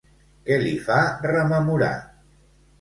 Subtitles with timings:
[0.47, 0.97] Què li fa
[1.29, 1.95] rememorar?